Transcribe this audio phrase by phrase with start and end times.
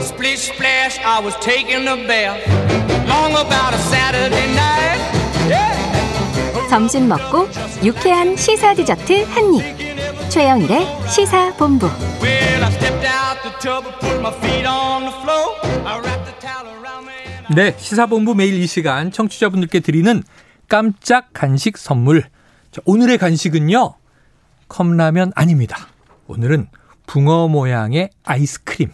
[0.00, 2.40] Splish splash, I was taking a bath.
[3.08, 5.00] Long about a Saturday night.
[5.48, 6.68] Yeah.
[6.68, 7.48] 점심 먹고
[7.84, 10.30] 유쾌한 시사 디저트 한 입.
[10.30, 11.86] 최영일의 시사 본부.
[12.22, 15.56] Well, I stepped out the tub and put my feet on the floor.
[15.84, 17.14] I wrapped the towel around me.
[17.48, 20.22] and I- 네, 시사본부 매일 이 시간 청취자분들께 드리는
[20.68, 22.24] 깜짝 간식 선물.
[22.70, 23.94] 자, 오늘의 간식은요,
[24.68, 25.88] 컵라면 아닙니다.
[26.28, 26.68] 오늘은
[27.06, 28.92] 붕어 모양의 아이스크림.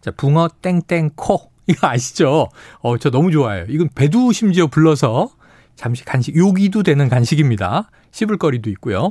[0.00, 1.50] 자, 붕어 땡땡코.
[1.68, 2.48] 이거 아시죠?
[2.80, 3.66] 어, 저 너무 좋아해요.
[3.68, 5.30] 이건 배도 심지어 불러서
[5.76, 7.90] 잠시 간식, 요기도 되는 간식입니다.
[8.10, 9.08] 씹을 거리도 있고요.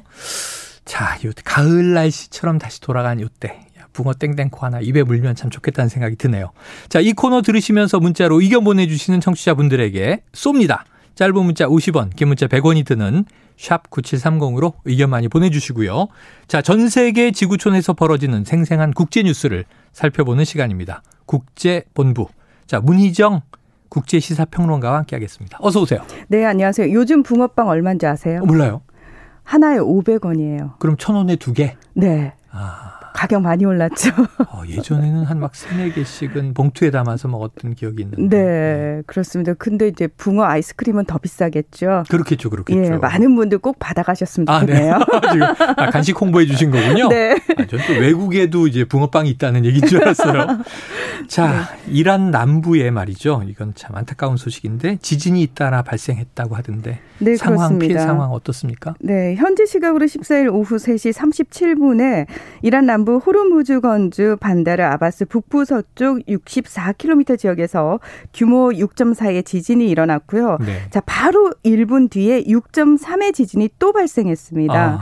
[0.86, 3.50] 자, 요 가을 날씨처럼 다시 돌아간 요때.
[3.80, 6.52] 야, 붕어 땡땡코 하나 입에 물면 참 좋겠다는 생각이 드네요.
[6.90, 10.84] 자, 이 코너 들으시면서 문자로 의견 보내주시는 청취자분들에게 쏩니다.
[11.16, 13.26] 짧은 문자 50원, 긴 문자 100원이 드는
[13.58, 16.08] 샵 9730으로 의견 많이 보내주시고요.
[16.48, 21.02] 자, 전 세계 지구촌에서 벌어지는 생생한 국제 뉴스를 살펴보는 시간입니다.
[21.26, 22.28] 국제본부.
[22.68, 23.42] 자, 문희정
[23.90, 25.58] 국제시사평론가와 함께하겠습니다.
[25.62, 26.02] 어서 오세요.
[26.28, 26.94] 네, 안녕하세요.
[26.94, 28.42] 요즘 붕어빵 얼마인지 아세요?
[28.44, 28.82] 어, 몰라요.
[29.44, 30.78] 하나에 500원이에요.
[30.78, 31.76] 그럼 천 원에 두 개?
[31.94, 32.34] 네.
[32.52, 34.12] 아, 가격 많이 올랐죠.
[34.54, 38.38] 어, 예전에는 한 막 세네 개씩은 봉투에 담아서 먹었던 기억이 있는데.
[38.38, 39.54] 네, 그렇습니다.
[39.54, 42.04] 근데 이제 붕어 아이스크림은 더 비싸겠죠.
[42.10, 42.94] 그렇겠죠, 그렇겠죠.
[42.94, 44.66] 예, 많은 분들 꼭 받아가셨으면 아, 네.
[44.66, 45.00] 좋겠네요.
[45.32, 45.44] 지금
[45.78, 47.10] 아, 간식 홍보해 주신 거군요.
[47.10, 47.34] 네.
[47.58, 50.60] 아, 전또 외국에도 이제 붕어빵이 있다는 얘기인 줄 알았어요.
[51.28, 53.44] 자, 이란 남부에 말이죠.
[53.48, 57.88] 이건 참 안타까운 소식인데 지진이 잇따라 발생했다고 하던데 네, 상황 그렇습니다.
[57.88, 58.96] 피해 상황 어떻습니까?
[59.00, 62.26] 네, 현지 시각으로 14일 오후 3시 37분에
[62.62, 68.00] 이란 남부 호르무즈 건주 반다르 아바스 북부 서쪽 64km 지역에서
[68.34, 70.58] 규모 6.4의 지진이 일어났고요.
[70.66, 70.82] 네.
[70.90, 74.74] 자, 바로 1분 뒤에 6.3의 지진이 또 발생했습니다.
[74.74, 75.00] 아,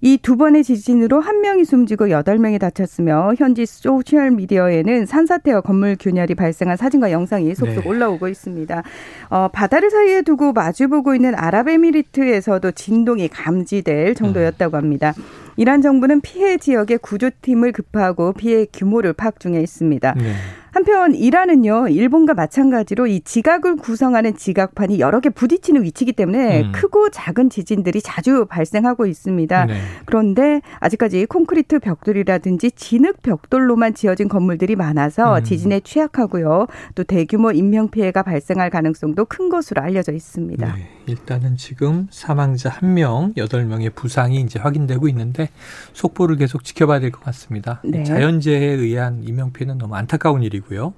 [0.00, 6.34] 이두 번의 지진으로 한 명이 숨지고 여덟 명이 다쳤으며 현지 소셜 미디어에는 산사태와 건물 균열이
[6.34, 7.88] 발생한 사진과 영상이 속속 네.
[7.88, 8.82] 올라오고 있습니다.
[9.30, 15.14] 어, 바다를 사이에 두고 마주보고 있는 아랍에미리트에서도 진동이 감지될 정도였다고 합니다.
[15.56, 20.14] 이란 정부는 피해 지역에 구조팀을 급파하고 피해 규모를 파악 중에 있습니다.
[20.14, 20.32] 네.
[20.76, 26.72] 한편 이란은요 일본과 마찬가지로 이 지각을 구성하는 지각판이 여러 개 부딪히는 위치이기 때문에 음.
[26.72, 29.64] 크고 작은 지진들이 자주 발생하고 있습니다.
[29.64, 29.80] 네.
[30.04, 35.44] 그런데 아직까지 콘크리트 벽돌이라든지 진흙 벽돌로만 지어진 건물들이 많아서 음.
[35.44, 36.66] 지진에 취약하고요.
[36.94, 40.74] 또 대규모 인명 피해가 발생할 가능성도 큰 것으로 알려져 있습니다.
[40.74, 45.48] 네, 일단은 지금 사망자 1명, 8명의 부상이 이제 확인되고 있는데
[45.94, 47.80] 속보를 계속 지켜봐야 될 것 같습니다.
[47.82, 48.04] 네.
[48.04, 50.94] 자연재해에 의한 인명 피해는 너무 안타까운 일이고 요.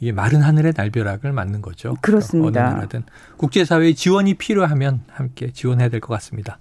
[0.00, 1.94] 이게 마른 하늘의 날벼락을 맞는 거죠.
[2.00, 2.68] 그렇습니다.
[2.68, 3.02] 어느 나라든
[3.36, 6.58] 국제사회의 지원이 필요하면 함께 지원해야 될 것 같습니다.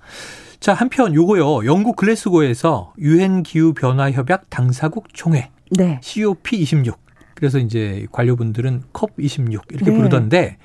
[0.60, 1.66] 자, 한편 요거요.
[1.66, 6.02] 영국 글래스고에서 유엔 기후 변화 협약 당사국 총회 네.
[6.04, 6.96] COP26.
[7.36, 9.98] 그래서 이제 관료분들은 COP26 이렇게 네.
[9.98, 10.58] 부르던데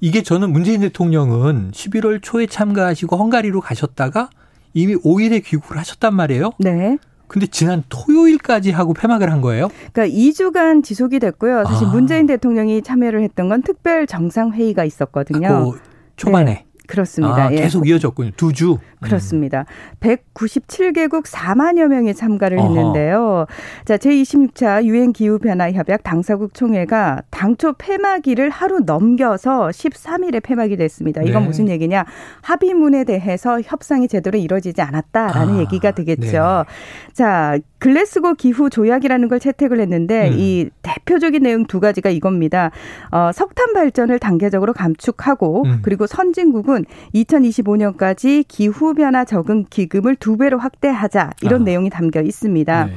[0.00, 4.30] 이게 저는 문재인 대통령은 11월 초에 참가하시고 헝가리로 가셨다가
[4.74, 6.50] 이미 5일에 귀국을 하셨단 말이에요.
[6.58, 6.98] 네.
[7.28, 9.68] 근데 지난 토요일까지 하고 폐막을 한 거예요.
[9.92, 11.64] 그러니까 2주간 지속이 됐고요.
[11.66, 11.90] 사실 아.
[11.90, 15.72] 문재인 대통령이 참여를 했던 건 특별 정상 회의가 있었거든요.
[15.72, 15.80] 그
[16.16, 17.46] 초반에 네, 그렇습니다.
[17.46, 17.56] 아, 예.
[17.56, 18.30] 계속 이어졌군요.
[18.36, 18.78] 두 주.
[19.00, 19.66] 그렇습니다.
[20.00, 22.66] 197개국 4만여 명이 참가를 어허.
[22.66, 23.46] 했는데요.
[23.84, 31.22] 자, 제26차 유엔 기후 변화 협약 당사국 총회가 당초 폐막일을 하루 넘겨서 13일에 폐막이 됐습니다.
[31.22, 31.46] 이건 네.
[31.46, 32.04] 무슨 얘기냐?
[32.42, 36.32] 합의문에 대해서 협상이 제대로 이루어지지 않았다라는 아, 얘기가 되겠죠.
[36.32, 36.64] 네네.
[37.12, 40.34] 자, 글래스고 기후 조약이라는 걸 채택을 했는데 음.
[40.36, 42.72] 이 대표적인 내용 두 가지가 이겁니다.
[43.12, 45.78] 어, 석탄 발전을 단계적으로 감축하고 음.
[45.82, 51.64] 그리고 선진국은 2025년까지 기후 변화 적응 기금을 두 배로 확대하자 이런 아.
[51.66, 52.86] 내용이 담겨 있습니다.
[52.86, 52.92] 네.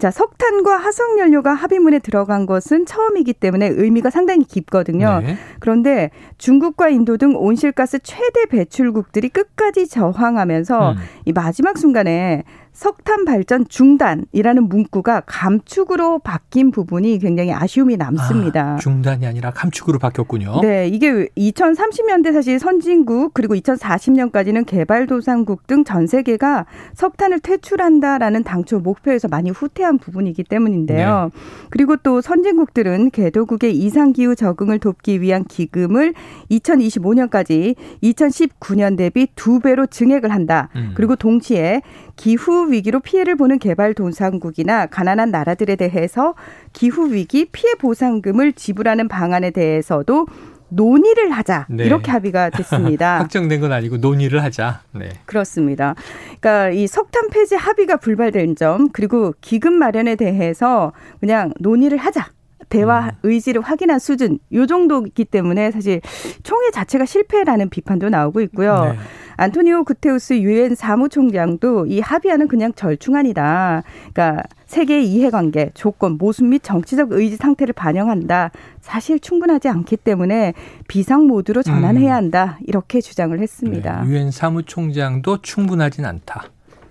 [0.00, 5.20] 자, 석탄과 화석 연료가 합의문에 들어간 것은 처음이기 때문에 의미가 상당히 깊거든요.
[5.22, 5.36] 네.
[5.60, 10.96] 그런데 중국과 인도 등 온실가스 최대 배출국들이 끝까지 저항하면서 음.
[11.26, 18.74] 이 마지막 순간에 석탄 발전 중단이라는 문구가 감축으로 바뀐 부분이 굉장히 아쉬움이 남습니다.
[18.74, 20.60] 아, 중단이 아니라 감축으로 바뀌었군요.
[20.62, 29.26] 네, 이게 2030년대 사실 선진국 그리고 2040년까지는 개발도상국 등 전 세계가 석탄을 퇴출한다라는 당초 목표에서
[29.28, 31.30] 많이 후퇴 한 부분이기 때문인데요.
[31.68, 36.14] 그리고 또 선진국들은 개도국의 이상 기후 적응을 돕기 위한 기금을
[36.50, 40.68] 2025년까지 2019년 대비 두 배로 증액을 한다.
[40.76, 40.92] 음.
[40.94, 41.82] 그리고 동시에
[42.16, 46.34] 기후 위기로 피해를 보는 개발도상국이나 가난한 나라들에 대해서
[46.72, 50.26] 기후 위기 피해 보상금을 지불하는 방안에 대해서도
[50.70, 51.84] 논의를 하자 네.
[51.84, 53.18] 이렇게 합의가 됐습니다.
[53.20, 54.82] 확정된 건 아니고 논의를 하자.
[54.92, 55.10] 네.
[55.26, 55.94] 그렇습니다.
[56.40, 62.28] 그러니까 이 석탄 폐지 합의가 불발된 점 그리고 기금 마련에 대해서 그냥 논의를 하자.
[62.70, 63.10] 대화 음.
[63.24, 66.00] 의지를 확인한 수준 요 정도이기 때문에 사실
[66.42, 68.92] 총회 자체가 실패라는 비판도 나오고 있고요.
[68.92, 68.98] 네.
[69.36, 73.82] 안토니오 구테우스 유엔 사무총장도 이 합의안은 그냥 절충안이다.
[74.12, 78.50] 그러니까 세계의 이해관계, 조건, 모순 및 정치적 의지 상태를 반영한다.
[78.80, 80.52] 사실 충분하지 않기 때문에
[80.88, 82.58] 비상 모드로 전환해야 한다.
[82.66, 84.02] 이렇게 주장을 했습니다.
[84.02, 84.08] 음.
[84.08, 86.44] 네, 유엔 사무총장도 충분하진 않다.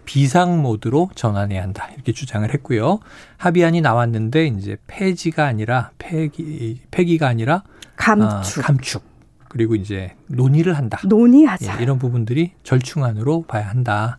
[0.10, 1.88] 비상 모드로 전환해야 한다.
[1.94, 2.98] 이렇게 주장을 했고요.
[3.38, 7.62] 합의안이 나왔는데 이제 폐지가 아니라 폐기 폐기가 아니라
[7.96, 9.04] 감축, 아, 감축.
[9.50, 11.00] 그리고 이제 논의를 한다.
[11.06, 11.78] 논의하자.
[11.78, 14.18] 예, 이런 부분들이 절충안으로 봐야 한다.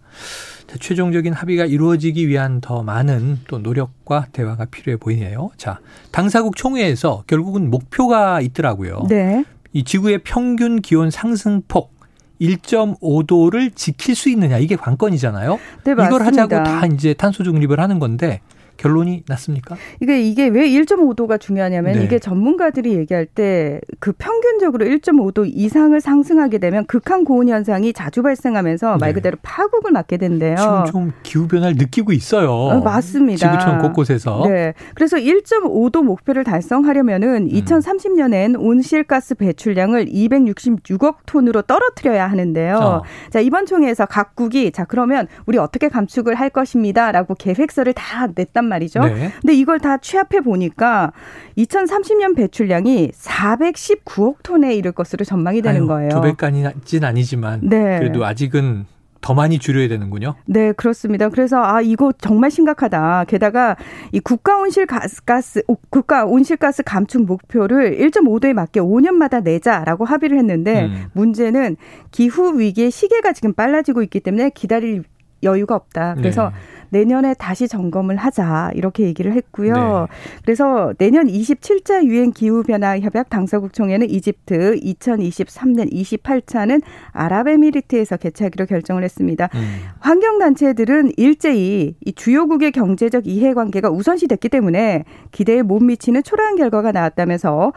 [0.68, 5.50] 자, 최종적인 합의가 이루어지기 위한 더 많은 또 노력과 대화가 필요해 보이네요.
[5.56, 5.80] 자,
[6.12, 9.06] 당사국 총회에서 결국은 목표가 있더라고요.
[9.08, 9.44] 네.
[9.72, 11.99] 이 지구의 평균 기온 상승폭
[12.40, 15.58] 1.5도를 지킬 수 있느냐 이게 관건이잖아요.
[15.84, 16.24] 네, 이걸 맞습니다.
[16.24, 18.40] 하자고 다 이제 탄소 중립을 하는 건데
[18.80, 19.76] 결론이 났습니까?
[20.00, 22.04] 이게 이게 왜 1.5도가 중요하냐면 네.
[22.04, 28.96] 이게 전문가들이 얘기할 때 그 평균적으로 1.5도 이상을 상승하게 되면 극한 고온 현상이 자주 발생하면서
[28.96, 29.14] 말 네.
[29.14, 30.56] 그대로 파국을 맞게 된대요.
[30.56, 32.50] 지금 좀 기후 변화를 느끼고 있어요.
[32.50, 33.50] 어, 맞습니다.
[33.52, 34.42] 지구촌 곳곳에서.
[34.46, 34.72] 네.
[34.94, 37.48] 그래서 1.5도 목표를 달성하려면은 음.
[37.48, 42.76] 2030년엔 온실가스 배출량을 266억 톤으로 떨어뜨려야 하는데요.
[42.76, 43.02] 어.
[43.30, 49.00] 자, 이번 총회에서 각국이 자, 그러면 우리 어떻게 감축을 할 것입니다라고 계획서를 다 냈단 말이죠.
[49.00, 49.32] 네.
[49.40, 51.12] 근데 이걸 다 취합해 보니까
[51.58, 56.08] 2030년 배출량이 419억 톤에 이를 것으로 전망이 되는 아유, 거예요.
[56.08, 57.98] 두 배까지는 아니지만 네.
[57.98, 58.86] 그래도 아직은
[59.20, 60.34] 더 많이 줄여야 되는군요.
[60.46, 61.28] 네, 그렇습니다.
[61.28, 63.24] 그래서 아 이거 정말 심각하다.
[63.28, 63.76] 게다가
[64.12, 70.38] 이 국가 온실 가스 가스 오, 국가 온실가스 감축 목표를 1.5도에 맞게 5년마다 내자라고 합의를
[70.38, 71.04] 했는데 음.
[71.12, 71.76] 문제는
[72.10, 75.04] 기후 위기의 시계가 지금 빨라지고 있기 때문에 기다릴
[75.42, 76.14] 여유가 없다.
[76.16, 76.52] 그래서
[76.90, 79.74] 내년에 다시 점검을 하자 이렇게 얘기를 했고요.
[79.74, 80.16] 네.
[80.44, 86.82] 그래서 내년 27차 유엔 기후 변화 협약 당사국 총회는 이집트, 2023년 28차는
[87.12, 89.48] 아랍에미리트에서 개최하기로 결정을 했습니다.
[89.54, 89.78] 음.
[90.00, 97.72] 환경 단체들은 일제히 이 주요국의 경제적 이해관계가 우선시됐기 때문에 기대에 못 미치는 초라한 결과가 나왔다면서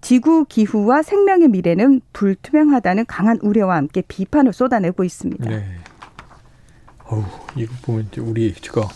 [0.00, 5.48] 지구 기후와 생명의 미래는 불투명하다는 강한 우려와 함께 비판을 쏟아내고 있습니다.
[5.48, 5.64] 네.
[7.14, 7.24] 어우,
[7.56, 8.88] 이거 보면 이제 우리 저거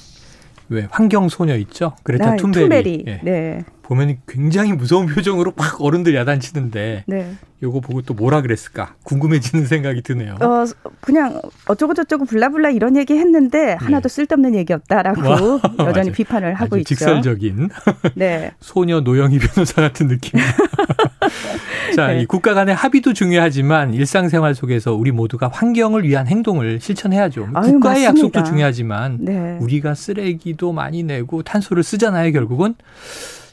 [0.71, 1.95] 왜 환경 소녀 있죠?
[2.03, 2.63] 그레타 아, 툰베리.
[2.69, 3.05] 툰베리.
[3.07, 3.21] 예.
[3.23, 3.65] 네.
[3.83, 7.33] 보면 굉장히 무서운 표정으로 막 어른들 야단치는데 네.
[7.63, 10.37] 요거 보고 또 뭐라 그랬을까 궁금해지는 생각이 드네요.
[10.43, 10.65] 어,
[11.01, 15.37] 그냥 어쩌고 저쩌고 블라블라 이런 얘기 했는데 하나도 쓸데없는 얘기였다라고 와,
[15.89, 16.13] 여전히 맞아요.
[16.13, 16.89] 비판을 하고 아주 있죠.
[16.97, 17.71] 직설적인
[18.17, 18.53] 네.
[18.61, 20.39] 소녀 노영희 변호사 같은 느낌.
[21.95, 22.23] 자, 네.
[22.23, 27.49] 이 국가 간의 합의도 중요하지만 일상생활 속에서 우리 모두가 환경을 위한 행동을 실천해야죠.
[27.55, 28.05] 아유, 국가의 맞습니다.
[28.05, 29.59] 약속도 중요하지만 네.
[29.61, 32.75] 우리가 쓰레기도 많이 내고 탄소를 쓰잖아요, 결국은.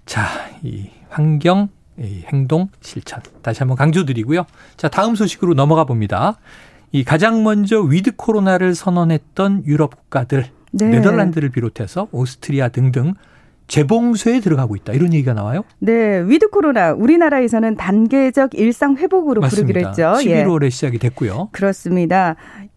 [0.06, 0.26] 자,
[0.64, 4.46] 이 환경 이 행동 실천 다시 한번 강조드리고요.
[4.76, 6.38] 자, 다음 소식으로 넘어가 봅니다.
[6.92, 10.86] 이 가장 먼저 위드 코로나를 선언했던 유럽 국가들 네.
[10.88, 13.14] 네덜란드를 비롯해서 오스트리아 등등
[13.68, 14.94] 재봉쇄에 들어가고 있다.
[14.94, 15.64] 이런 얘기가 나와요?
[15.80, 20.16] 네, 위드 코로나 우리나라에서는 단계적 일상 회복으로 부르기로 했죠.
[20.26, 20.44] 예.
[20.46, 21.50] 11월에 시작이 됐고요.
[21.52, 22.36] 그렇습니다.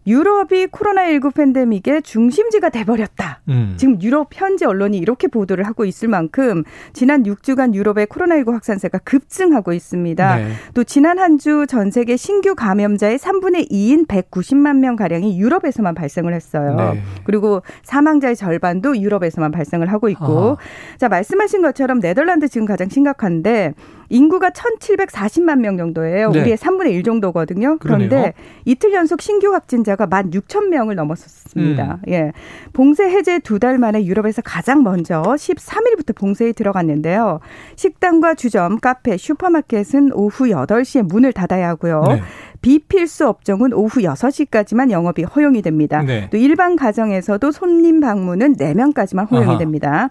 [0.09, 3.41] 유럽이 코로나19 팬데믹의 중심지가 돼버렸다.
[3.49, 3.75] 음.
[3.77, 6.63] 지금 유럽 현지 언론이 이렇게 보도를 하고 있을 만큼
[6.93, 10.35] 지난 6주간 유럽의 코로나19 확산세가 급증하고 있습니다.
[10.37, 10.51] 네.
[10.73, 16.33] 또 지난 한 주 전 세계 신규 감염자의 3분의 2인 190만 명 가량이 유럽에서만 발생을
[16.33, 16.75] 했어요.
[16.75, 17.01] 네.
[17.23, 20.57] 그리고 사망자의 절반도 유럽에서만 발생을 하고 있고 아하.
[20.97, 23.73] 자 말씀하신 것처럼 네덜란드 지금 가장 심각한데
[24.09, 26.31] 인구가 1,740만 명 정도예요.
[26.31, 26.41] 네.
[26.41, 27.77] 우리의 3분의 1 정도거든요.
[27.79, 28.31] 그런데 그러네요.
[28.65, 31.99] 이틀 연속 신규 확진자가 16,000명을 넘었었습니다.
[32.07, 32.11] 음.
[32.11, 32.31] 예.
[32.73, 37.41] 봉쇄 해제 두 달 만에 유럽에서 가장 먼저 13일부터 봉쇄에 들어갔는데요.
[37.75, 42.03] 식당과 주점, 카페, 슈퍼마켓은 오후 8시에 문을 닫아야 하고요.
[42.07, 42.21] 네.
[42.61, 46.01] 비필수 업종은 오후 6시까지만 영업이 허용이 됩니다.
[46.01, 46.29] 네.
[46.29, 49.57] 또 일반 가정에서도 손님 방문은 4명까지만 허용이 아하.
[49.57, 50.09] 됩니다.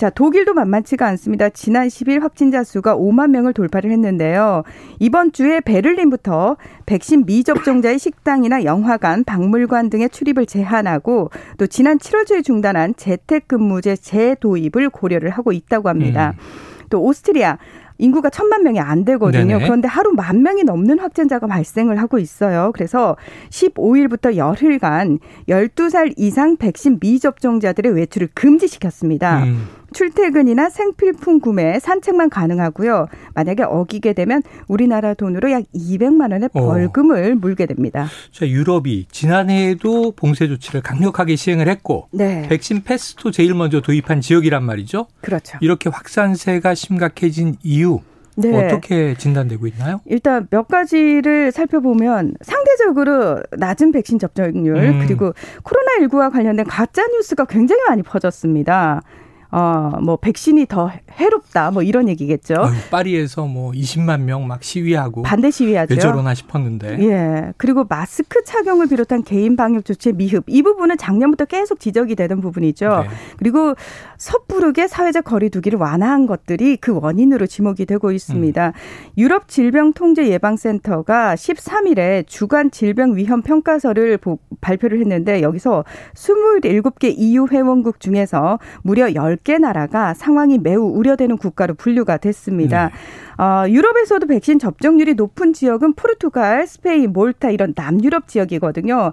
[0.00, 1.50] 자, 독일도 만만치가 않습니다.
[1.50, 4.62] 지난 10일 확진자 수가 5만 명을 돌파를 했는데요.
[4.98, 12.40] 이번 주에 베를린부터 백신 미접종자의 식당이나 영화관, 박물관 등의 출입을 제한하고 또 지난 7월 초에
[12.40, 16.32] 중단한 재택근무제 재도입을 고려를 하고 있다고 합니다.
[16.88, 17.58] 또 오스트리아
[18.00, 19.58] 인구가 천만 명이 안 되거든요.
[19.58, 19.64] 네네.
[19.64, 22.70] 그런데 하루 만 명이 넘는 확진자가 발생을 하고 있어요.
[22.74, 23.16] 그래서
[23.50, 29.44] 15일부터 열흘간 12살 이상 백신 미접종자들의 외출을 금지시켰습니다.
[29.44, 29.66] 음.
[29.92, 33.06] 출퇴근이나 생필품 구매, 산책만 가능하고요.
[33.34, 36.66] 만약에 어기게 되면 우리나라 돈으로 약 200만 원의 어.
[36.66, 38.08] 벌금을 물게 됩니다.
[38.32, 42.46] 자, 유럽이 지난해에도 봉쇄 조치를 강력하게 시행을 했고 네.
[42.48, 45.06] 백신 패스도 제일 먼저 도입한 지역이란 말이죠.
[45.20, 45.58] 그렇죠.
[45.60, 48.00] 이렇게 확산세가 심각해진 이유
[48.36, 48.66] 네.
[48.66, 50.00] 어떻게 진단되고 있나요?
[50.06, 55.04] 일단 몇 가지를 살펴보면 상대적으로 낮은 백신 접종률 음.
[55.06, 55.32] 그리고
[55.62, 59.02] 코로나19와 관련된 가짜 뉴스가 굉장히 많이 퍼졌습니다.
[59.52, 62.54] 어, 뭐 백신이 더 해롭다 뭐 이런 얘기겠죠.
[62.58, 65.94] 아유, 파리에서 뭐 20만 명 막 시위하고 반대 시위하죠.
[65.94, 66.98] 왜 저러나 싶었는데.
[67.00, 67.52] 예.
[67.56, 70.44] 그리고 마스크 착용을 비롯한 개인 방역 조치의 미흡.
[70.46, 72.88] 이 부분은 작년부터 계속 지적이 되던 부분이죠.
[73.02, 73.08] 네.
[73.38, 73.74] 그리고
[74.18, 78.66] 섣부르게 사회적 거리두기를 완화한 것들이 그 원인으로 지목이 되고 있습니다.
[78.68, 78.72] 음.
[79.18, 88.58] 유럽 질병통제예방센터가 13일에 주간 질병 위험 평가서를 보- 발표를 했는데 여기서 27개 EU 회원국 중에서
[88.82, 92.90] 무려 10개 나라가 상황이 매우 우려되는 국가로 분류가 됐습니다.
[92.90, 93.44] 네.
[93.44, 99.12] 어, 유럽에서도 백신 접종률이 높은 지역은 포르투갈, 스페인, 몰타 이런 남유럽 지역이거든요.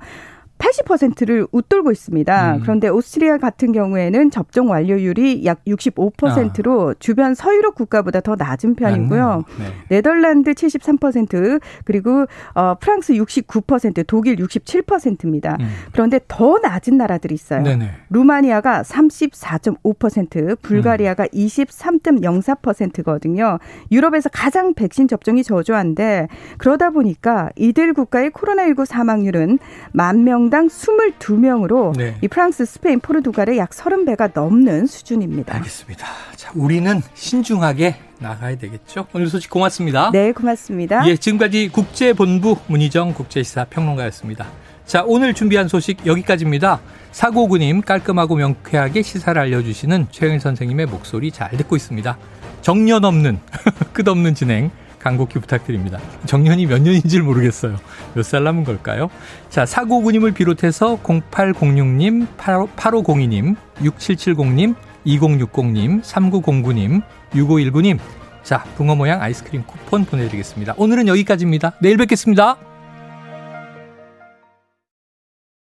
[0.58, 2.56] 80%를 웃돌고 있습니다.
[2.56, 2.60] 음.
[2.62, 9.44] 그런데 오스트리아 같은 경우에는 접종 완료율이 약 65%로 주변 서유럽 국가보다 더 낮은 편이고요.
[9.60, 9.66] 네.
[9.90, 15.58] 네덜란드 73% 그리고 어, 프랑스 69%, 독일 67%입니다.
[15.60, 15.70] 음.
[15.92, 17.62] 그런데 더 낮은 나라들이 있어요.
[17.64, 17.92] 네네.
[18.10, 23.60] 루마니아가 34.5%, 불가리아가 23.04%거든요.
[23.92, 29.60] 유럽에서 가장 백신 접종이 저조한데 그러다 보니까 이들 국가의 코로나19 사망률은
[29.92, 32.18] 만명 당 22명으로 네.
[32.22, 35.56] 이 프랑스, 스페인, 포르투갈의 약 30배가 넘는 수준입니다.
[35.56, 36.06] 알겠습니다.
[36.36, 39.08] 자, 우리는 신중하게 나가야 되겠죠.
[39.14, 40.12] 오늘 소식 고맙습니다.
[40.12, 41.08] 네, 고맙습니다.
[41.08, 44.48] 예, 지금까지 국제본부 문희정 국제시사 평론가였습니다.
[44.86, 46.80] 자, 오늘 준비한 소식 여기까지입니다.
[47.12, 52.18] 사고구님 깔끔하고 명쾌하게 시사를 알려주시는 최영일 선생님의 목소리 잘 듣고 있습니다.
[52.62, 53.40] 정년 없는,
[53.94, 54.72] 끝없는 진행
[55.08, 56.00] 간곡히 부탁드립니다.
[56.26, 57.78] 정년이 몇 년인지 모르겠어요.
[58.14, 59.10] 몇 살 남은 걸까요?
[59.50, 67.02] 자, 사고구님을 비롯해서 0806님, 8502님, 6770님, 2060님, 3909님,
[67.34, 68.00] 6519님.
[68.44, 70.74] 자, 붕어 모양 아이스크림 쿠폰 보내드리겠습니다.
[70.78, 71.74] 오늘은 여기까지입니다.
[71.82, 72.58] 내일 뵙겠습니다.